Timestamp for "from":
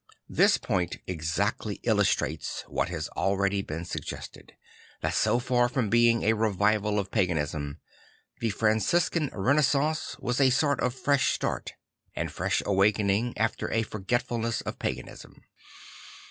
5.69-5.91